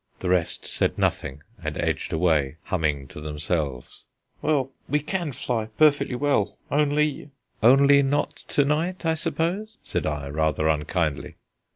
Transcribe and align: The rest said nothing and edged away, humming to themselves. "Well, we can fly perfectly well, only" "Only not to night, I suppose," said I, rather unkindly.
The 0.17 0.29
rest 0.29 0.65
said 0.65 0.97
nothing 0.97 1.43
and 1.63 1.77
edged 1.77 2.11
away, 2.11 2.55
humming 2.63 3.07
to 3.09 3.21
themselves. 3.21 4.03
"Well, 4.41 4.71
we 4.89 4.99
can 4.99 5.31
fly 5.31 5.67
perfectly 5.77 6.15
well, 6.15 6.57
only" 6.71 7.29
"Only 7.71 8.01
not 8.01 8.37
to 8.47 8.65
night, 8.65 9.05
I 9.05 9.13
suppose," 9.13 9.77
said 9.83 10.07
I, 10.07 10.27
rather 10.29 10.67
unkindly. 10.69 11.35